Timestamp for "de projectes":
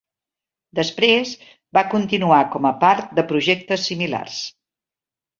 3.19-3.85